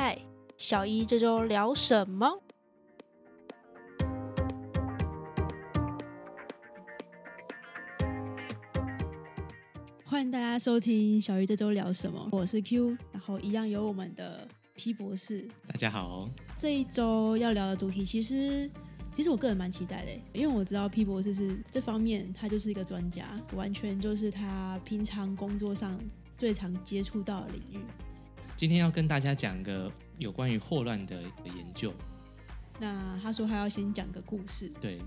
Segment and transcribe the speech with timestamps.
[0.00, 0.16] 嗨，
[0.56, 2.40] 小一这周聊什么？
[10.04, 15.48] 欢迎大家收听小鱼这周聊什么，我是 Q，然后一样有我们的 P 博士。
[15.66, 18.70] 大家好，这一周要聊的主题，其实
[19.12, 23.24] 其实我个人蛮期待的，因为我知道 P 博士是这方面他就是一个专家，
[23.56, 25.98] 完全就是他平常工作上
[26.36, 27.84] 最常接触到的领域。
[28.58, 29.88] 今天要跟大家讲个
[30.18, 31.94] 有关于霍乱的研究。
[32.80, 34.68] 那他说他要先讲个故事。
[34.80, 34.98] 对，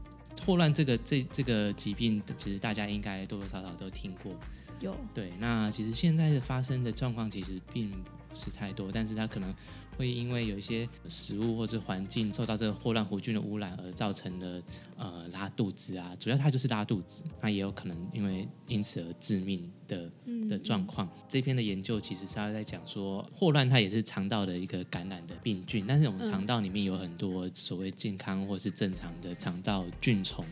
[0.45, 4.33] 霍乱这个这这个疾病，其实大家应该多多少少都听过。
[4.79, 4.95] 有。
[5.13, 7.91] 对，那其实现在的发生的状况其实并
[8.31, 9.53] 不是太多，但是它可能。
[9.97, 14.63] 会因为有一些食物或是环境受到这个霍乱弧菌的污染而造成的
[14.97, 20.09] 呃拉肚子啊，主要它就是拉肚子，那也有可能因为因此而致命的
[20.49, 21.07] 的状况。
[21.27, 30.43] 这篇的研究其实是要在讲说，霍乱它也是肠道的一个感染的病菌，但是我们肠道里面有很多所谓健康或是正常的肠道菌虫，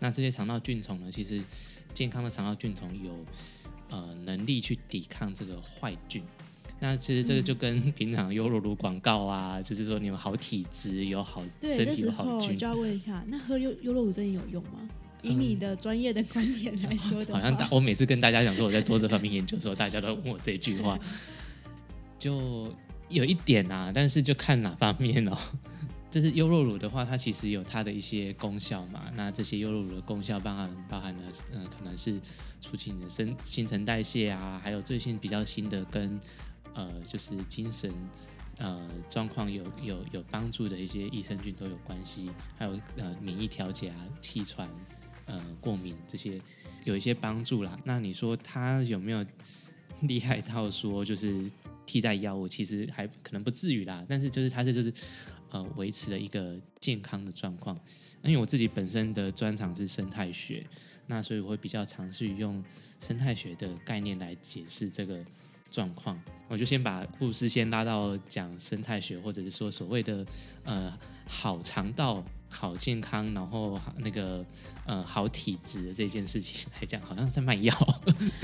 [0.00, 1.40] 那这些肠道菌虫呢，其实
[1.92, 3.24] 健康的肠道菌虫有
[3.90, 6.24] 呃能力去抵抗这个坏菌。
[6.80, 12.56] 那其实这个就跟平常优酪乳广告啊，就是说你们好体质，有好身体有好菌。
[12.56, 14.88] 就要问一下，那喝优优酪乳真的有用吗？
[15.20, 20.96] 以你的专业的观点来 说的好像大我每次跟大家讲说我在做这方面研究的时候，大家都问我这句话，
[22.16, 22.72] 就
[23.08, 25.36] 有一点啊，但是就看哪方面哦。
[26.10, 29.10] 这是优酪乳的话，它其实有它的一些功效嘛。
[29.14, 32.18] 那这些优酪乳的功效包含包含了，嗯，可能是
[32.62, 36.18] 促进你的新新陈代谢啊，还有最近比较新的跟
[36.78, 37.92] 呃，就是精神
[38.58, 44.70] 呃状况有有有帮助的一些益生菌都有关系，还有呃免疫调节啊、气喘、
[45.26, 46.40] 呃过敏这些
[46.84, 47.76] 有一些帮助啦。
[47.82, 49.26] 那你说它有没有
[50.02, 51.50] 厉害到说就是
[51.84, 52.46] 替代药物？
[52.46, 54.06] 其实还可能不至于啦。
[54.08, 54.92] 但是就是它是就是
[55.50, 57.76] 呃维持了一个健康的状况。
[58.22, 60.64] 因为我自己本身的专长是生态学，
[61.08, 62.62] 那所以我会比较尝试用
[63.00, 65.24] 生态学的概念来解释这个。
[65.70, 66.18] 状况，
[66.48, 70.24] 我就先把故事先拉到讲生态学，或者是说所谓的
[70.64, 70.92] 呃
[71.26, 74.44] 好肠道、好健康，然后那个
[74.86, 77.74] 呃好体质的这件事情来讲，好像在卖药。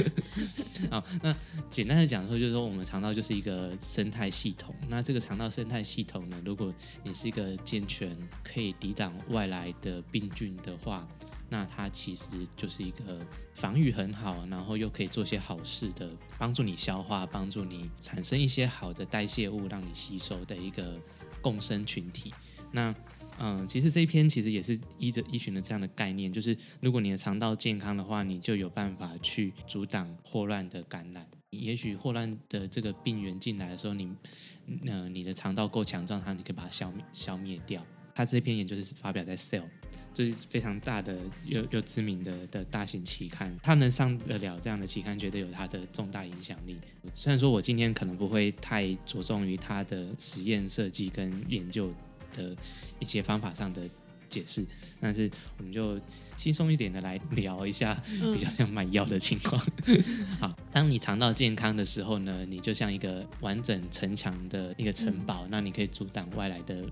[0.91, 1.35] 好，那
[1.71, 4.75] 简单的讲说，就是说我们肠道就是一个生态系统。
[4.89, 11.09] 那这个肠道生态系统呢，如果你是一个健全、可以抵挡外来的病菌的话。
[11.49, 12.25] 那它其实
[12.56, 13.25] 就是一个
[13.55, 21.00] 防御很好，然后又可以做些好事的，帮助你消化，帮助你产生一些好的代谢物，让你吸收的一个
[21.41, 22.32] 共生群体。
[22.72, 22.94] 那
[23.38, 31.26] 嗯，其实这一篇其实也是依着依循的这样的概念，就是如果你的肠道健康的话，你就有办法去阻挡霍乱的感染。
[31.50, 34.12] 也许霍乱的这个病源进来的时候，你
[34.87, 37.84] 呃你的肠道够强壮，它你可以把它消灭消灭掉。
[38.15, 39.62] 他这篇研究是发表在《Cell》。
[40.14, 46.78] 这是非常大的又又知名的的大型期刊，他能上得了这样的期刊，觉得有它的重大影响力。
[47.12, 51.92] 虽然说我今天可能不会太着重于它的实验设计跟研究
[52.32, 52.56] 的
[53.00, 53.82] 一些方法上的
[54.28, 54.64] 解释，
[55.00, 56.00] 但是我们就
[56.36, 57.94] 轻松一点的来聊一下
[58.32, 59.60] 比较像卖药的情况。
[60.41, 66.84] 好，当你肠道健康的时候呢，你就像一个完整城墙的一个城堡，那你可以阻挡外来的。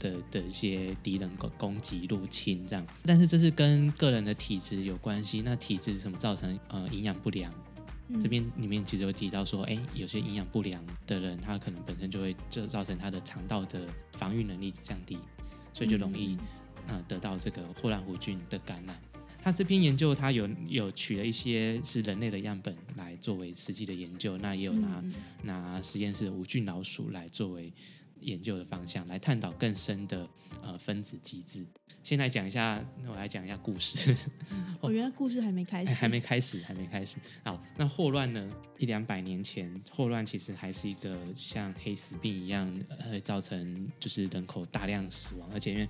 [0.00, 5.42] 的的一些敌人攻攻击入侵这样，但是这是跟个人的体质有关系。
[5.42, 6.58] 那体质是什么造成？
[6.68, 7.52] 呃，营养不良。
[8.20, 15.16] 这边里面其实有提到说，哎，有些营养不良的人，他可能本身就会就造成他的肠道的防御能力降低，
[15.72, 16.36] 所以就容易
[16.88, 19.00] 呃得到这个霍乱弧菌的感染。
[19.40, 25.04] 他这篇研究，他有有取了一些是人类的样本来作为实际的研究，那也有拿
[25.44, 27.72] 拿实验室的无菌老鼠来作为。
[28.20, 30.28] 研究的方向来探讨更深的
[30.62, 31.64] 呃分子机制。
[32.02, 34.16] 先来讲一下，我来讲一下故事。
[34.80, 37.18] 我原来故事还没开始， 还没开始，还没开始。
[37.44, 38.50] 好，那霍乱呢？
[38.78, 42.66] 一两百年前，霍乱其实还是一个像黑死病一样，
[43.10, 45.86] 会造成就是人口大量死亡，而且因为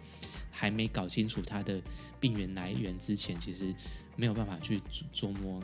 [0.51, 1.81] 还没搞清楚它的
[2.19, 3.73] 病源来源之前，其实
[4.17, 4.83] 没有办法去
[5.15, 5.63] 琢磨。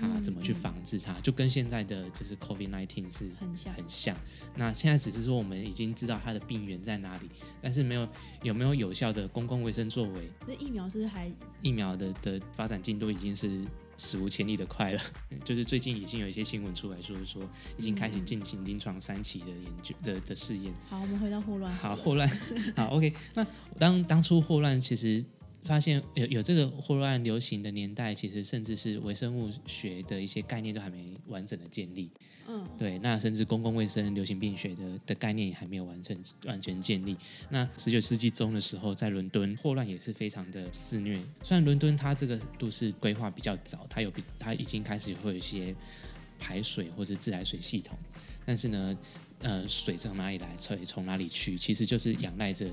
[0.00, 4.16] 它怎么去防治它，就跟现在的就是 COVID nineteen 是很像很像。
[4.56, 7.28] 那现在只是说我们已经知道它的病源在哪里，
[7.60, 8.08] 但是没有
[8.42, 10.30] 有没有有效的公共卫生作为。
[10.46, 11.30] 那疫苗是还
[11.62, 13.64] 疫苗的的发展进度已经是
[13.96, 15.00] 史无前例的快了。
[15.44, 17.42] 就是最近已经有一些新闻出来说说
[17.76, 20.72] 已经开始进行临床三期的研究的的试验。
[20.88, 21.72] 好，我们回到霍乱。
[21.74, 22.28] 好，霍乱。
[22.76, 23.12] 好，OK。
[23.34, 23.46] 那
[23.78, 25.24] 当当初霍乱其实。
[25.64, 32.10] 发现有有这个霍乱流行的年代，其实甚至是微生物学的一些概念都还没完整的建立。
[32.48, 37.16] 嗯，对，那甚至公共卫生、流行病学的的概念也还没有完成完全建立。
[37.48, 41.16] 那十九世纪中的时候，在伦敦霍乱也是非常的肆虐。
[41.44, 45.72] 虽然伦敦它这个都市规划比较早，它有比它已经开始会有一些
[46.40, 47.96] 排水或者自来水系统，
[48.44, 48.98] 但是呢，
[49.40, 52.68] 呃，水从哪里来，水从哪里去，其实就是仰赖着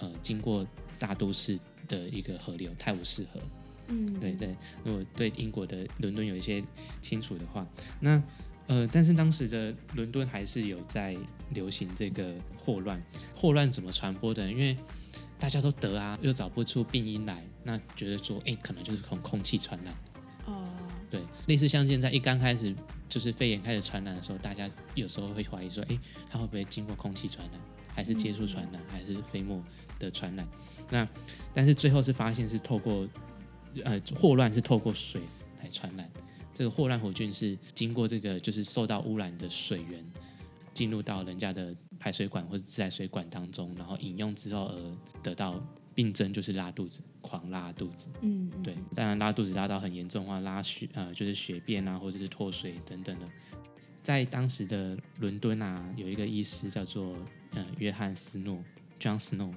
[0.00, 0.66] 呃经过
[0.98, 1.58] 大都市
[1.88, 3.40] 的一个河流泰晤士河。
[3.88, 6.64] 嗯，对对，如果对英国的伦敦有一些
[7.02, 7.66] 清楚的话，
[8.00, 8.22] 那
[8.66, 11.14] 呃，但是当时的伦敦还是有在
[11.50, 13.02] 流行这个霍乱。
[13.36, 14.50] 霍乱怎么传播的？
[14.50, 14.74] 因为
[15.38, 19.94] 大家都得啊，又找不出病因来，那觉得说，哎，可能就是从空气传染。
[20.46, 20.66] 哦，
[21.10, 22.74] 对，类似像现在一刚开始
[23.06, 25.98] 就是肺炎开始传染的时候，大家有时候会怀疑说，哎，
[26.30, 27.60] 它会不会经过空气传染，
[27.94, 29.62] 还是接触传染，还是飞沫
[29.98, 30.48] 的传染？
[30.90, 31.08] 那
[31.52, 33.08] 但是最后是发现是透过
[33.84, 35.20] 呃霍乱是透过水
[35.62, 36.08] 来传染。
[36.52, 40.04] 这个霍乱弧菌是经过这个就是受到污染的水源
[40.72, 45.60] 进入到人家的排水管或者自来水管当中，然后饮用之后而得到
[45.94, 48.08] 病症，就是拉肚子，狂拉肚子。
[48.20, 53.26] 嗯，对，当然拉肚子拉到很严重的话，拉血呃就是血便啊，或者是脱水等等的。
[54.02, 57.16] 在当时的伦敦啊，有一个医师叫做
[57.52, 58.62] 呃约翰斯诺
[59.00, 59.52] （John Snow）。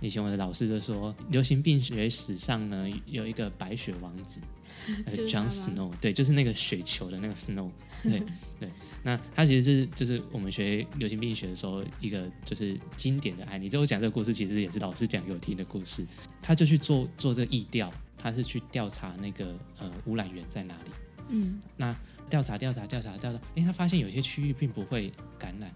[0.00, 4.40] 以前我的老师就说，流行病学史上呢有一个白雪王子，
[5.04, 7.70] 呃，John Snow，对，就是那个雪球的那个 Snow，
[8.02, 8.22] 对
[8.58, 8.70] 对。
[9.02, 13.68] 那他其实是就是我们学流行病学的时候一个就是经典的案例。
[13.68, 16.06] 这我讲这个故事其实也是老师讲给我听的故事。
[16.40, 20.90] 他就去做做这个疫调，他是去调查那个呃污染源在哪里。
[21.28, 21.94] 嗯，那
[22.30, 25.70] 调查调查调查调查，哎，他发现有些区域并不会感染，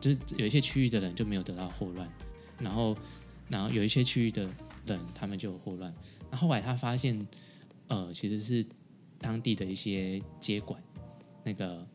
[0.00, 2.08] 就是有一些区域的人就没有得到霍乱，
[2.58, 2.96] 然后。
[3.48, 4.48] 然后有一些区域的
[4.86, 5.92] 人，他们就有霍乱。
[6.30, 7.26] 那后来他发现，
[7.86, 8.64] 呃，其实是
[9.18, 10.82] 当地的一些接管，
[11.42, 11.86] 那个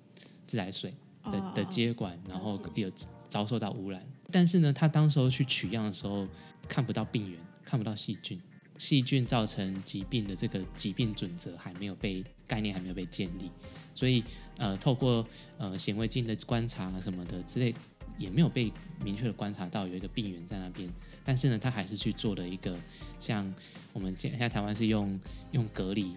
[0.47, 0.93] 自来水
[1.25, 2.91] 的的接管，然后有
[3.29, 4.03] 遭受到污染。
[4.31, 6.27] 但是呢，他当时候去取样的时候，
[6.67, 8.41] 看不到病源，看不到细菌，
[8.77, 13.51] 细菌造成疾病的这个疾病准则还没有被概念还没有被建立，
[13.93, 14.23] 所以
[14.57, 15.23] 呃，透过
[15.59, 17.73] 呃显微镜的观察什么的之类，
[18.17, 18.73] 也没有被
[19.03, 20.82] 明确的观察到有一个病源在那边。
[21.25, 22.77] 但是呢，他还是去做了一个
[23.19, 23.53] 像
[23.93, 25.19] 我们现现在台湾是用
[25.51, 26.15] 用隔离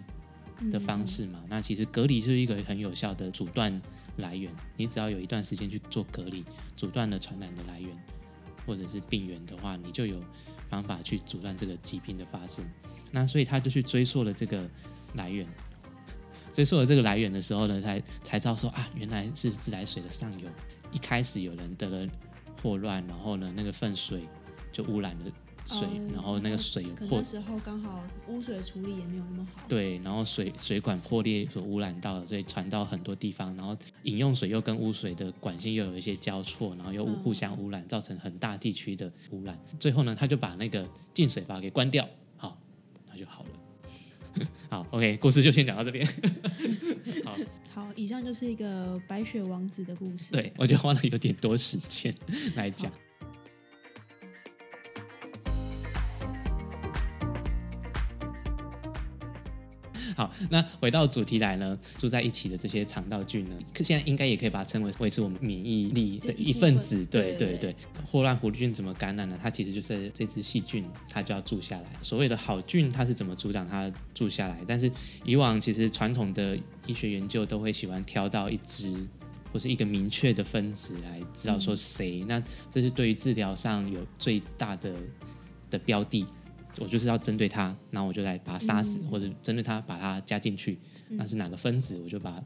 [0.71, 1.43] 的方式嘛？
[1.49, 3.81] 那其实隔离就是一个很有效的阻断
[4.17, 4.53] 来源。
[4.77, 6.45] 你只要有一段时间去做隔离，
[6.77, 7.97] 阻断了传染的来源
[8.67, 10.21] 或者是病源的话，你就有
[10.69, 12.65] 方法去阻断这个疾病的发生。
[13.13, 14.69] 那所以他就去追溯了这个
[15.15, 15.47] 来源，
[16.53, 20.49] 追溯了这个来源的时候呢，才才知道说啊，原来是自来水的上游
[20.91, 22.09] 一开始有人得了
[22.61, 24.27] 霍乱，然后呢那个粪水。
[24.77, 25.25] 就污染了
[25.65, 29.63] 水，然后那个水有破，那时候刚好污水处理也没有那么好。
[29.67, 39.59] 对，然后水水管破裂所污染到了，所以传到很多地方，然后饮用水又跟污水的管线又有一些交错，然后又互相污染，造成很大地区的污染。
[39.81, 42.07] 最后呢，他就把那个进水阀给关掉，
[42.37, 42.61] 好，
[43.09, 43.49] 那就好了。
[44.69, 46.07] 好，OK，故事就先讲到这边。
[47.25, 47.35] 好，
[47.75, 50.33] 好，以上就是一个白雪王子的故事。
[50.33, 52.15] 对，我觉得花了有点多时间
[52.55, 52.93] 来讲。
[60.17, 63.55] 好，那回到主题来呢，住在一起的这些肠道菌呢，
[63.85, 67.05] 现在应该也可以把它称为维持我们免疫力的一份子。
[67.05, 69.39] 对对对，霍乱弧菌怎么感染呢？
[69.43, 71.85] 它其实就是这只细菌，它就要住下来。
[72.03, 74.59] 所谓的好菌，它是怎么阻挡它住下来？
[74.67, 74.91] 但是
[75.23, 79.07] 以往其实传统的医学研究都会喜欢挑到一只
[79.53, 84.95] 或是一个明确的分子来知道说谁，那这是对于治疗上有最大的
[85.69, 86.25] 的标的。
[86.79, 90.79] 我就是要针对它，然后我就来把它杀死，或者针对它把它加进去，
[91.09, 92.45] 那是哪个分子，我就把它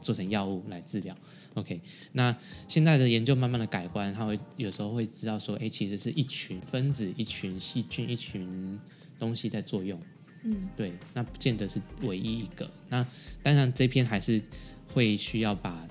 [0.00, 1.16] 做成药物来治疗。
[1.54, 1.80] OK，
[2.12, 2.34] 那
[2.66, 8.80] 现在的研究慢慢的改观，它会有时候会知道说，哎，其实是一群分子、一群细菌、一群
[9.18, 10.00] 东西在作用。
[10.44, 12.70] 嗯，对，那不见得是唯一一个。
[12.88, 13.06] 那
[13.42, 14.42] 当然这篇还是
[14.88, 15.86] 会需要把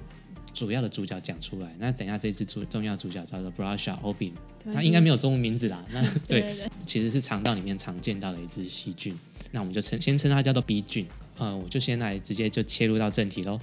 [0.53, 1.75] 主要的主角讲出来。
[1.77, 4.33] 那等下这次主重要主角叫做 Brusha Obin。
[4.73, 5.83] 它应该没有中文名字啦。
[5.91, 9.17] 那对，其实是肠道里面常见到的一只细菌。
[9.51, 11.07] 那我们就称先称它叫做 B 菌。
[11.37, 13.59] 呃，我就先来直接就切入到正题喽。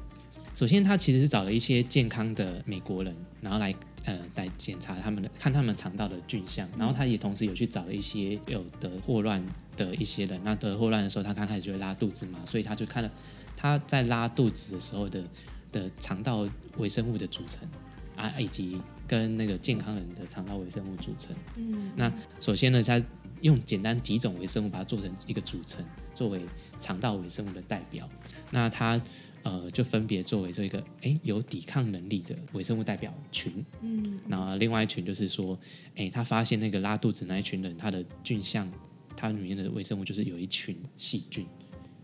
[0.55, 3.73] 首先，他其实是找了一些健康的美国人，然后来
[4.05, 6.69] 呃来检查他们的看他们肠道的菌相。
[6.76, 9.40] 然后他也同时有去找了一些有得霍乱
[9.76, 10.40] 的一些人。
[10.43, 13.11] 那得霍乱的时候，他刚开始就会拉肚子嘛，所以他就看了
[13.57, 15.23] 他在拉肚子的时候的
[15.71, 16.45] 的肠道
[16.78, 17.69] 微生物的组成
[18.17, 18.81] 啊，以及。
[19.09, 21.35] 跟那个健康人的肠道微生物组成。
[21.57, 23.03] 嗯，那首先呢，他
[23.41, 25.85] 用简单几种微生物把它做成一个组成，
[26.15, 26.43] 作为
[26.79, 28.09] 肠道微生物的代表。
[28.50, 29.00] 那它
[29.45, 33.65] 呃就分别作为这一个哎有抵抗能力的微生物代表群。
[33.81, 35.59] 嗯，然后另外一群就是说，
[35.97, 38.71] 哎，他发现那个拉肚子那一群人，他的菌相，
[39.17, 41.47] 它里面的微生物就是有一群细菌，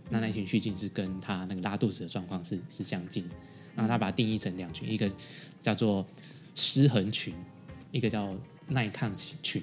[0.09, 3.35] 那那一群细菌是跟他那个拉肚子的状况是是相近的。
[3.77, 5.11] 然后他把它定义成两群，一个
[5.61, 6.07] 叫做
[6.55, 7.35] 失衡群，
[7.91, 8.35] 一个叫
[8.69, 9.63] 耐抗群。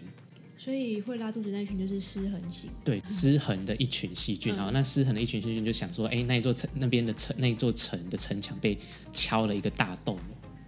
[0.57, 2.69] 所以会拉肚子那群就是失衡型。
[2.83, 4.55] 对，失衡的一群细菌。
[4.55, 8.77] 然后那失衡的一群细菌就想说，哎，那一座城那边的城那一座城的城墙被
[9.11, 10.23] 敲了一个大洞了。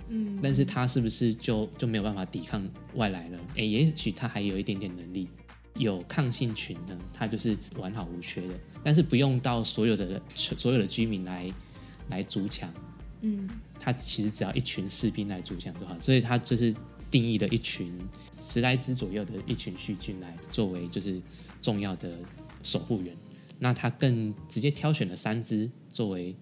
[0.10, 3.40] 嗯，但是它是不是就就没有办法抵抗外来了？
[3.56, 5.28] 哎，也许它还有一点点能力。
[5.76, 8.54] 有抗性群呢，它就是完好无缺的，
[8.84, 11.52] 但是不用到所有的所有的居民来
[12.10, 12.72] 来筑墙，
[13.22, 13.50] 嗯，
[13.84, 16.74] 它其实只要一群士兵来筑墙就好，所以他就是
[17.12, 17.92] 定义了一群
[18.42, 21.22] 十来只左右的一群细菌来作为就是
[21.62, 22.18] 重要的
[22.64, 23.14] 守护员。
[23.60, 26.34] 那他更直接挑选了三只作为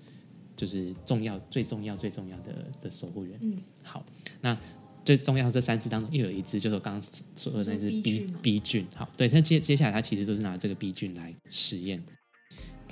[0.56, 3.40] 就是重要最重要最重要的的守护员。
[3.42, 4.06] 嗯，好，
[4.42, 4.56] 那
[5.04, 8.88] 最重要的这三只当中，又有一只就是我刚刚说的那只 B B 菌吗 B 菌。
[8.96, 12.04] 好，对，那接接下来他其实都是拿这个 B 菌来实验。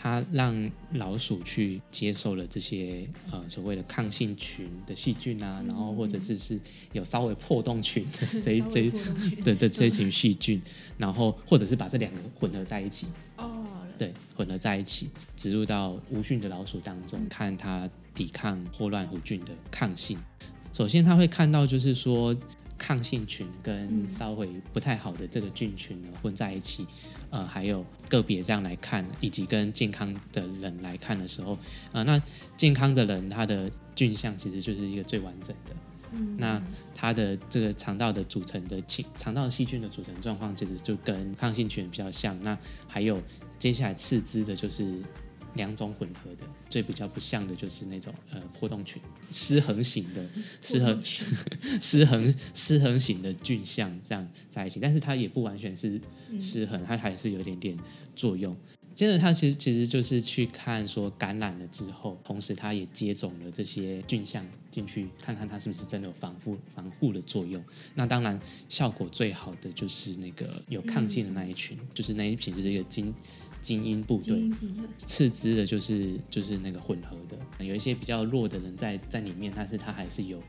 [0.02, 6.58] 它让老鼠去接受了这些呃所谓的抗性群的细菌啊，然后或者是是
[6.94, 8.90] 有稍微破洞群的 这这
[9.44, 10.62] 的的这一群细菌，
[10.98, 13.66] 然后或者是把这两个混合在一起，哦，
[13.98, 20.18] 对，混合在一起，植入到无菌的老鼠当中，看它抵抗霍乱弧菌的抗性。
[20.72, 22.34] 首先，它会看到就是说
[22.78, 24.10] 抗性群跟嗯。
[24.10, 26.86] 稍微不太好的这个菌群呢混在一起，
[27.30, 31.58] 呃，还有个别这样来看，以及跟健康的人来看的时候，
[31.92, 32.22] 呃，那
[32.58, 35.76] 健康的人他的菌相其实就是一个最完整的。
[36.12, 36.60] 嗯，那
[36.96, 42.36] 它的这个肠道的组成的情，肠道细菌的组成状况，其实就跟抗性群比较像。
[42.44, 42.58] 那
[42.88, 43.22] 还有
[43.60, 45.00] 接下来次之的就是
[45.56, 49.02] 两种混合的，最比较不像的就是那种呃破洞群
[49.32, 50.26] 失衡型的
[50.62, 51.02] 失衡
[51.82, 57.78] 失衡失衡型的菌相这样在一起，但是它也不完全是嗯失衡，它还是有一点点
[58.16, 58.56] 作用。
[58.96, 67.64] 接着，它其实其实就是去看说感染了之后，同时它也接种了这些菌相进去，看看它是不是真的有防护防护的作用。
[67.96, 68.38] 那当然，
[68.68, 73.14] 效果最好的就是那个有抗性的那一群，就是那一群就是一个精
[73.62, 74.50] 精英部队。
[74.98, 80.42] 次之的就是就是那个混合的，有一些比较弱的人在在里面，但是它还是有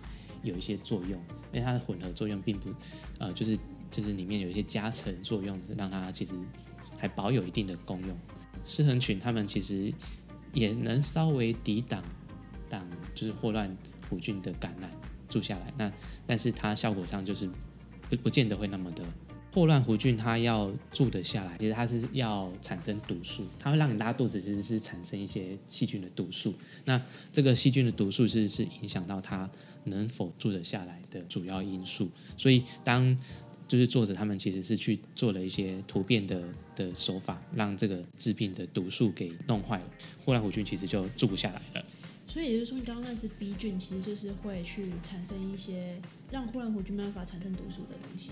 [0.43, 1.13] 有一些作用，
[1.53, 2.71] 因为它的混合作用并不
[3.19, 3.57] 呃就是
[3.91, 6.35] 就是里面有一些加成作用，让它其实
[6.97, 8.17] 还保有一定的功用。
[8.65, 9.93] 失衡群他们其实
[10.53, 12.03] 也能稍微抵挡
[12.69, 13.75] 挡就是霍乱
[14.11, 14.91] 弧菌的感染
[15.29, 15.93] 住下来，那
[16.27, 17.49] 但是它效果上就是
[18.09, 19.05] 不不见得会那么的。
[19.53, 26.55] 霍乱弧菌它要住得下来，其实它是要产生毒素，它会让你拉肚子，其实是产生一些细菌的毒素。
[26.85, 27.01] 那
[27.33, 29.51] 这个细菌的毒素是是影响到它
[29.85, 32.09] 能否住得下来的主要因素。
[32.37, 33.19] 所以当
[33.67, 36.43] 就是作者他们其实是去做了一些突变的
[36.77, 39.85] 的手法，让这个致病的毒素给弄坏了，
[40.25, 41.85] 霍乱弧菌其实就住不下来了。
[42.29, 48.31] 所以也就是说，你刚刚那只 B 菌其实就是会去产生一些让霍乱弧菌没办法产生毒素的东西，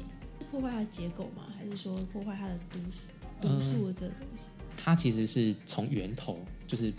[0.50, 1.44] 破坏它的结构吗？
[1.56, 3.00] 还是说破坏它的毒素
[3.40, 4.42] 毒素的这个东西？
[4.76, 6.92] 它其实是从源头，就是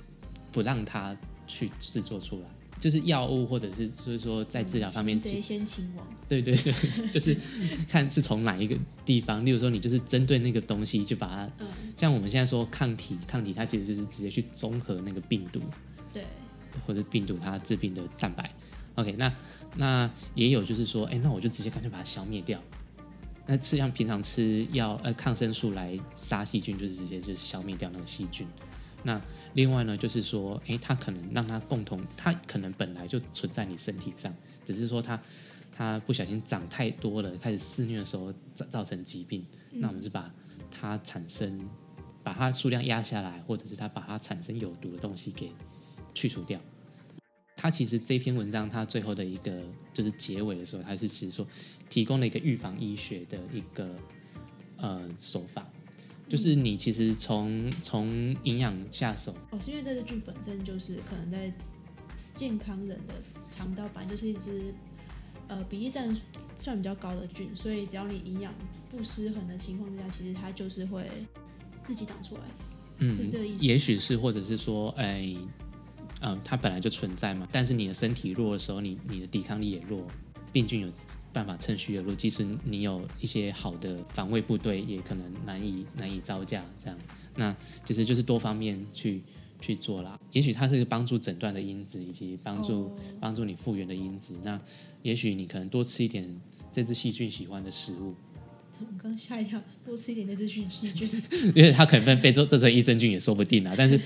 [0.52, 1.16] 不让它
[1.48, 2.46] 去制作出来，
[2.80, 6.74] 就是药物或者是就是说在治疗方面擒贼先擒王，对对对，
[7.12, 7.36] 就是
[7.88, 15.62] 看是从哪一个地方，例如说你就是针对那个东西就把它，嗯，像我们现在说抗体，抗体它其实就是直接去综合那个病毒
[16.14, 16.24] 对，
[16.86, 18.52] 或者病毒它致病的蛋白。
[18.96, 19.34] OK，那
[19.78, 22.62] 那也有就是说，哎，那我就直接干脆把它消灭掉。
[23.52, 28.48] 那吃像平常吃药呃抗生素来杀细菌，就是直接就是消灭掉那个细菌。
[29.02, 29.20] 那
[29.56, 34.32] 另外呢，就是说，诶，它可能让它共同，它可能本来就存在你身体上，
[34.64, 35.20] 只是说它
[35.76, 39.44] 它不小心长太多了，开始肆虐的时候造造成疾病。
[39.72, 40.32] 那我们是把
[40.70, 41.68] 它产生，
[42.22, 45.52] 把它数量压下来，或者是它把它产生有毒的东西给
[46.14, 46.60] 去除掉。
[47.62, 49.62] 它其实这篇文章它最后的一个
[49.94, 51.46] 就是结尾的时候，它是其实说
[51.90, 53.94] 提供了一个预防医学的一个
[54.78, 55.70] 呃手法，
[56.30, 58.08] 就是你其实从从
[58.44, 61.52] 营养下手，哦，是因为这只菌本身就是可能在
[62.34, 63.16] 健康人的
[63.50, 64.74] 肠道本来就是一只
[65.50, 66.16] 呃比例占
[66.62, 68.54] 算比较高的菌，所以只要你营养
[68.90, 71.06] 不失衡的情况之下，其实它就是会
[71.84, 72.42] 自己长出来。
[73.00, 75.36] 嗯，是这个意思也许是，或者是说，哎，
[76.22, 80.06] 嗯、它本来就存在嘛，但是你的身体弱的时候，你你的抵抗力也弱，
[80.52, 80.90] 病菌有
[81.32, 82.14] 办法趁虚而入。
[82.14, 86.64] 即使你有一些好的防卫部队，也可能难以难以招架。
[86.84, 86.98] 这样，
[87.36, 89.22] 那其实就是多方面去
[89.62, 90.20] 去做啦。
[90.32, 94.34] 也许它是一个帮助诊断的因子，以及帮助、哦帮助你复原的因子。
[94.44, 94.60] 那
[95.02, 96.30] 也许你可能多吃一点
[96.72, 98.14] 这只细菌喜欢的食物，
[98.80, 101.10] 我刚吓一跳，多吃一点那只细细菌。
[101.56, 103.74] 因为它可能被做这成益生菌也说不定啊。
[103.78, 104.00] 但是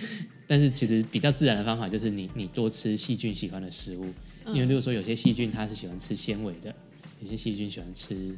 [0.47, 4.13] 但是其实比较自然的方法就是你你多吃细菌喜欢的食物，
[4.47, 6.73] 因为如果说有些细菌它是喜欢吃纤维的，
[7.21, 8.35] 有些细菌喜欢吃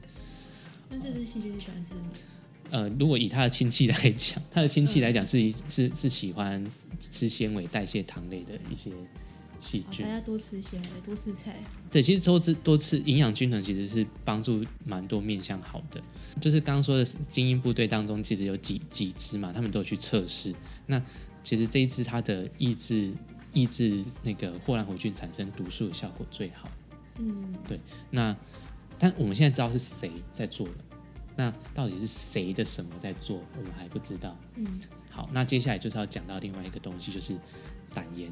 [0.89, 2.07] 那这只细菌喜欢吃什么？
[2.71, 6.65] 呃，如果以它的亲戚来讲，它的亲戚来讲是是是喜欢
[6.99, 8.91] 吃纤维、代谢糖类的一些
[9.59, 10.11] 细，菌大。
[10.11, 11.55] 家多吃纤维，多吃菜。
[11.91, 16.01] 对，其实多吃多吃营养均衡其实是帮助蛮多面向好的。
[16.41, 20.53] 就是刚刚说的精英部队当中，其实有几几只嘛，他们都有去测试。
[20.87, 21.01] 那
[21.45, 23.13] 其实这一支它的抑制
[23.53, 26.67] 抑制那个霍乱弧菌产生毒素的效果最好。
[27.19, 28.35] 嗯，对那
[28.97, 30.73] 但我们现在知道是谁在做了，
[31.37, 34.35] 那到底是谁的什么在做，我们还不知道。
[34.55, 37.37] 嗯，好，那接下来就是要讲到另外一个东西，就是
[37.93, 38.31] 胆盐。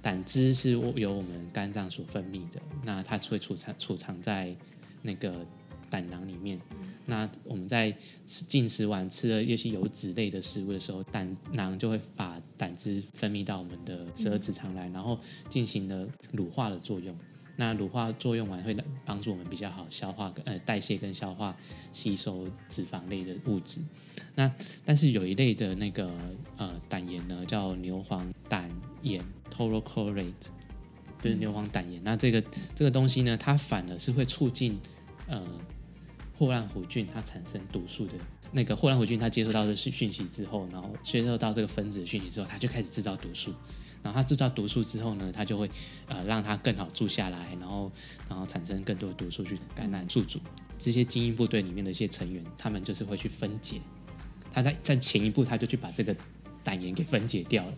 [0.00, 4.56] 胆汁是由我们肝脏所分泌的，那它会储藏储藏在
[5.02, 5.44] 那个
[5.90, 6.60] 胆囊里面。
[7.06, 7.90] 那我们在
[8.24, 15.18] 吃进食完吃了一些油脂类的食物的时候，胆囊就会把胆汁分泌到我们的十二指肠来，然后
[15.48, 17.16] 进行了乳化的作用。
[17.56, 21.54] 那乳化作用完会帮助我们比较好消化呃代谢跟消化
[21.92, 23.80] 吸收脂肪类的物质。
[24.34, 24.50] 那
[24.86, 26.10] 但是有一类的那个
[26.56, 28.70] 呃胆盐呢，叫牛磺胆
[29.02, 29.22] 盐
[29.54, 30.32] （taurochorate），
[31.20, 32.00] 就是牛磺胆盐。
[32.02, 32.42] 那这个
[32.74, 34.80] 这个东西呢，它反而是会促进
[35.26, 35.46] 呃
[36.36, 38.14] 霍乱弧菌它产生毒素的。
[38.52, 43.52] 那个霍乱弧菌它接收到这讯讯息之后，然后接收到这个分子的讯息之后，它就开始制造毒素。
[44.02, 45.70] 然后它制造毒素之后呢，它就会
[46.06, 47.90] 呃让它更好住下来，然后
[48.28, 50.40] 然后产生更多的毒素去感染宿主。
[50.76, 53.80] 这些精英部队里面的一些成员，他们就是会去分解。
[54.50, 56.14] 他在在前一步他就去把这个
[56.64, 57.72] 胆盐给分解掉了。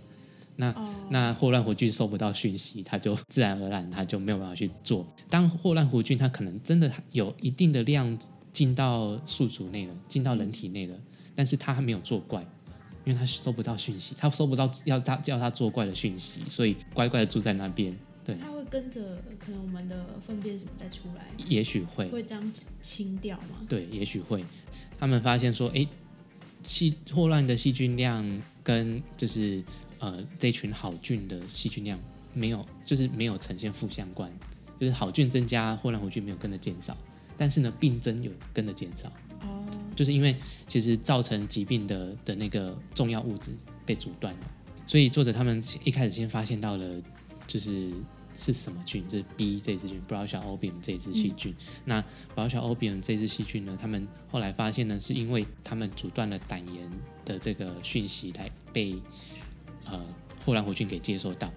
[0.57, 5.07] 那、哦，那霍乱弧菌收不到讯息，它就自然而然它就没有办法去做。
[5.29, 8.19] 当霍乱弧菌它可能真的有一定的量
[8.55, 10.97] 进到宿主内了，进到人体内了，
[11.35, 12.41] 但是他还没有作怪，
[13.05, 17.95] 因为他收不到讯息，他收不到要他要他作怪的讯息，所以乖乖的住在那边。
[18.25, 23.59] 对他会跟着可能我们的粪便什么再出来，也许会，会这样清掉吗？
[23.69, 24.43] 对，也许会。
[24.99, 25.87] 他们发现说，哎，
[26.63, 28.25] 细霍乱的细菌量
[28.63, 29.63] 跟就是
[29.99, 31.99] 呃这群好菌的细菌量
[32.33, 34.33] 没有，就是没有呈现负相关，
[34.81, 36.97] 就是好菌增加，霍乱弧菌没有跟着减少，
[37.37, 39.09] 但是呢，病症有跟着减少，
[39.43, 43.51] 哦，就是因为其实造成疾病的的那个重要物质
[43.85, 44.41] 被阻断了，
[44.87, 47.03] 所以作者他们一开始先发现到了
[47.47, 47.91] 就是。
[48.37, 49.07] 是什么菌？
[49.07, 51.55] 就是 B 这支菌 b r o s h a opium 这支细菌。
[51.85, 53.79] 那 b r o s h a opium 这支细菌呢？
[53.81, 56.91] 他们后来发现呢，是因为他们阻断了胆盐
[57.25, 59.01] 的这个讯息，来被
[59.85, 60.05] 呃
[60.45, 61.49] 霍乱弧菌给接收到。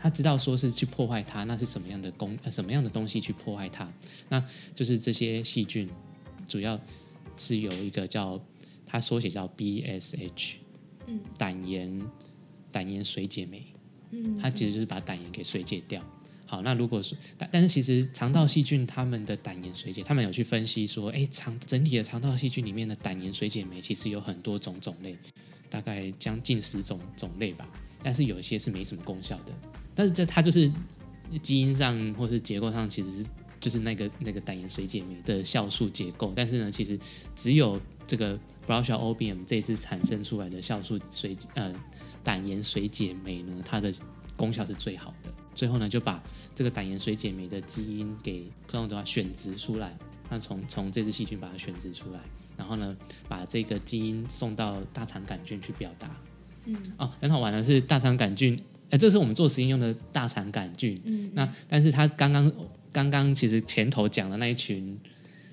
[0.00, 3.92] 他知道说是去破坏它，那是什么样的工、呃、什么样的东西去破坏它？
[4.28, 4.42] 那
[4.74, 5.88] 就是这些细菌
[6.48, 6.80] 主要
[7.36, 8.40] 是有一个叫
[8.86, 10.54] 它缩写叫 BSH，
[11.06, 12.00] 嗯胆盐
[12.72, 13.62] 胆盐水解酶。
[14.12, 16.02] 嗯，它其实就是把胆盐给水解掉。
[16.44, 25.16] 好，那如果说，但但是其实肠道细菌它们的胆盐水解，他们有去分析说，哎，肠整体的肠道细菌里面的胆盐水解酶其实有很多种种类，
[25.68, 27.68] 大概将近十种种类吧。
[28.02, 29.52] 但是有一些是没什么功效的，
[30.00, 30.72] 但是这它就是
[31.42, 33.26] 基因上或是结构上其实是
[33.60, 36.98] 就是那个那个胆盐水解酶的酵素结构，但是呢，其实
[37.36, 38.34] 只有这个
[38.66, 41.70] b r o s h a obium 这一次产生出来的酵素水呃
[42.24, 43.92] 胆盐水解酶呢，它的
[44.38, 45.30] 功效是最好的。
[45.52, 46.22] 最后呢，就把
[46.54, 49.94] 这个胆盐水解酶的基因给克隆的话选植出来，
[50.30, 52.20] 那从从这只细菌把它选植出来，
[52.56, 52.96] 然后呢，
[53.28, 56.10] 把这个基因送到大肠杆菌去表达。
[56.64, 58.58] 嗯哦，很好玩的是大肠杆菌，
[58.90, 61.00] 哎，这是我们做实验用的大肠杆菌。
[61.04, 62.52] 嗯，那但是它刚刚
[62.92, 64.98] 刚刚其实前头讲的那一群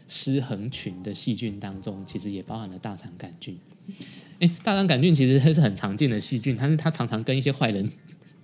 [0.07, 3.57] 失衡群的细菌当中，其实也包含了大肠杆菌。
[4.39, 7.89] 哎，大肠杆菌其实它是很常见的细菌，但是它常常跟一些坏人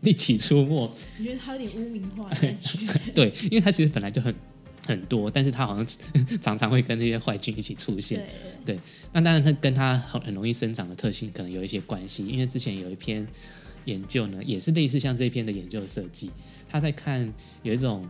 [0.01, 0.91] 一起出没。
[1.17, 2.77] 你觉得它有点污名化的感觉？
[3.13, 4.34] 对，因为它其实本来就很
[4.86, 5.88] 很多，但是它好像
[6.41, 8.25] 常常会跟这些坏菌一起出现。
[8.65, 8.79] 对，
[9.12, 12.25] 那当然，它跟它很很容易生长的特性可能有一些关系。
[12.27, 13.25] 因为之前有一篇
[13.86, 16.30] 研究呢，也是类似像这篇的研究设计，
[16.69, 18.08] 他在看有一种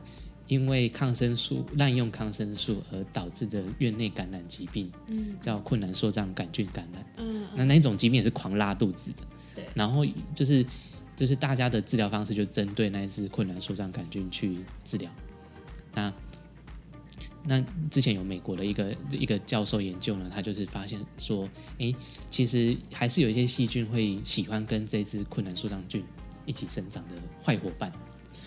[0.48, 7.06] 因为抗生素滥用抗生素而导致的院内感染疾病，嗯叫困难梭状杆菌感染。
[7.18, 9.18] 嗯那那一种疾病也是狂拉肚子的。
[9.56, 10.66] 对然后就是
[11.16, 15.10] 就是大家的治疗方式就针对那一只困难梭状杆菌去治疗。
[15.94, 16.12] 那
[17.46, 21.96] 那之前有美国的一个一个教授研究呢，他就是发现说，诶，
[22.30, 26.04] 其实还是有一些细菌会喜欢跟这只困难树状菌
[26.46, 27.92] 一起生长的坏伙伴。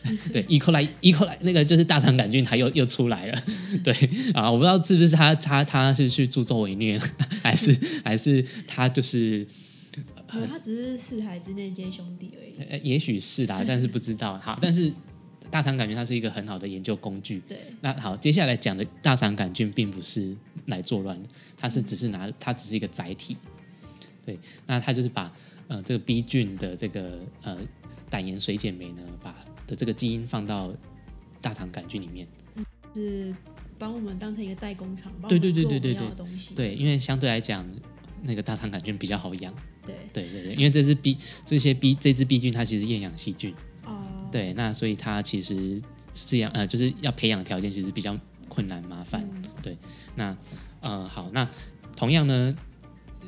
[0.32, 0.58] 对，E.
[0.58, 1.12] coli E.
[1.12, 3.44] coli 那个就是大肠杆菌，它又又出来了。
[3.82, 3.92] 对
[4.34, 6.98] 啊，我不知道是不是他他他是去助纣为虐，
[7.42, 9.46] 还是还是他就是，
[10.28, 12.68] 他只是四海之内皆兄弟而已。
[12.68, 14.36] 呃，也许是啦，但是不知道。
[14.38, 14.92] 好，但是
[15.50, 17.40] 大肠杆菌它是一个很好的研究工具。
[17.46, 20.34] 对，那好，接下来讲的大肠杆菌并不是
[20.66, 23.36] 来作乱的，它是只是拿它只是一个载体。
[24.24, 25.32] 对，那它就是把
[25.68, 27.56] 呃这个 B 菌的这个呃
[28.10, 29.34] 胆盐水解酶呢，把
[29.66, 30.74] 的这个基因放到
[31.40, 32.26] 大肠杆菌里面。
[32.94, 33.34] 是
[33.78, 36.54] 帮我们当成一个代工厂，帮我对对对对对东西。
[36.54, 37.64] 对，因为相对来讲，
[38.22, 39.54] 那个大肠杆菌比较好养。
[39.84, 43.54] 对，对对对，因为这只 B 这些 B 这只 B 菌它其实是厌氧细菌。
[44.26, 45.80] 哦，对，那所以它其实
[46.14, 49.22] 饲养呃就是要培养条件其实比较困难麻烦。
[49.32, 49.76] 嗯
[50.14, 50.36] 那
[50.80, 51.46] 呃好，那
[51.96, 52.56] 同样呢，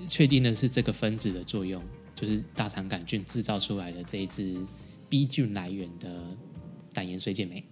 [0.06, 1.82] 确定的是这个分子的作用，
[2.14, 4.56] 就是大肠杆菌制造出来的这一支
[5.10, 6.22] B 菌来源的
[6.94, 7.62] 胆盐水解酶，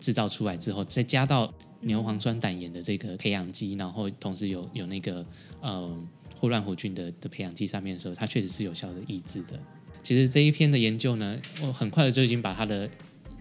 [0.00, 1.52] 制造出来之后，再加到
[1.82, 5.24] 牛磺酸胆盐的这个培养基，然后同时有有那个
[5.60, 5.96] 呃
[6.40, 9.60] 霍乱弧菌的的培养基上面的时候，它确实是有效的抑制的。
[10.08, 12.88] 其实这一篇的研究呢，我很快的就已经把它的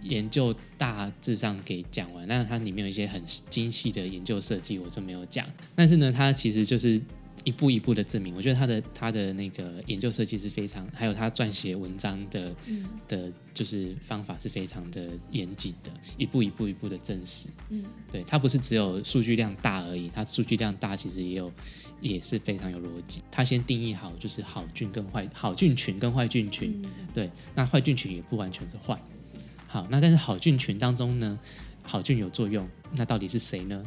[0.02, 5.48] 研究大致上给讲完，但是它里面有一些很精细的研究设计，我就没有讲。
[5.76, 7.02] 但是呢，它其实就是
[7.46, 8.36] 一步一步的证明。
[8.36, 17.48] 我觉得它的它的那个研究设计是非常，还有它撰写文章的嗯的，就是方法是非常的严谨的，一步一步一步的证实。
[17.70, 21.50] 嗯，对，它不是只有数据量大而已，它数据量大其实也有
[22.02, 23.24] 也是非常有逻辑。
[23.32, 29.00] 他先定义好就是好菌跟坏好菌群跟坏菌群，嗯对，那坏菌群也不完全是坏。
[29.68, 31.40] 好，那但是好菌群当中呢，
[31.84, 33.84] 好菌有作用，那到底是谁呢？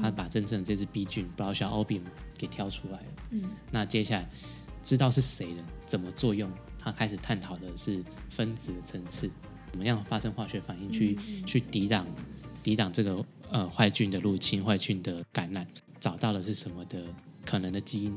[0.00, 2.02] 他把真正的这只 B 菌 b r o s h a album
[2.36, 3.06] 给挑出来了。
[3.30, 4.28] 嗯那接下来
[4.84, 9.30] 知道是谁了，怎么作用，他开始探讨的是分子的层次，
[9.72, 12.06] 怎么样发生化学反应去、嗯去抵挡
[12.62, 15.66] 抵挡这个呃坏菌的入侵、坏菌的感染，
[15.98, 17.02] 找到了是什么的
[17.46, 18.14] 可能的基因，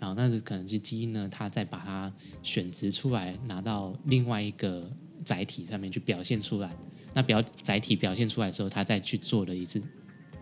[0.00, 4.90] 然后那是可能是基因呢，它再把它选择出来，拿到另外一个
[5.24, 6.70] 载体上面去表现出来。
[7.14, 9.80] 那表载体表现出来的时候，它再去做了一次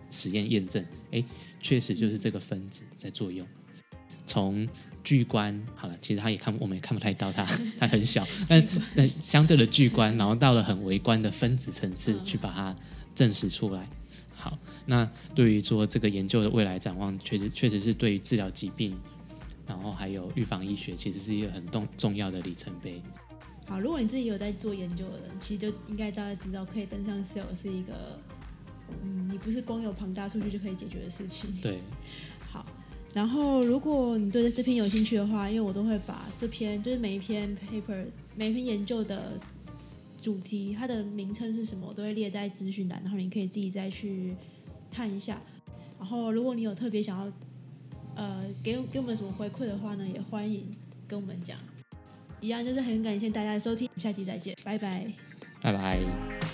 [0.09, 1.23] 实验验证，哎，
[1.59, 3.47] 确实就是这个分子在作用。
[4.25, 4.67] 从
[5.03, 7.45] 巨观好了，其实它也看我们也看不太到它，
[7.77, 8.65] 它很小，但
[8.95, 12.75] 但相对的巨观，然后到了很微观的分子层次去把它
[13.13, 13.87] 证实出来。
[14.43, 18.93] 好，那对于说这个研究的未来展望，确实确实是对于治疗疾病，
[19.65, 23.01] 然后还有预防医学，其实是一个很重重要的里程碑。
[23.65, 28.19] 好，如果你自己有在做研究的人，其实就应该大家知道，可以登上 Cell 是一个，
[29.01, 31.49] 嗯，你不是光有庞大数据就可以解决的事情。
[31.61, 31.79] 对，
[32.51, 32.65] 好，
[33.13, 39.39] 然后如果你对这篇有兴趣的话，因为我都会把这篇就是每一篇 paper 每一篇研究的
[40.23, 44.33] 主题，它的名称是什么，我都会列在资讯栏，然后你可以自己再去
[44.89, 45.41] 看一下。
[45.99, 47.31] 然后如果你有特别想要
[48.15, 50.65] 呃给给我们什么回馈的话呢，也欢迎
[51.07, 51.57] 跟我们讲。
[52.39, 55.11] 一样就是很感谢大家的收听，下期再见，拜拜。
[55.61, 56.52] 拜拜。